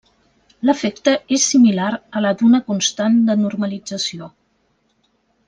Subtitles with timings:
[0.69, 1.89] L'efecte és similar
[2.19, 4.33] a la d'una constant de normalització.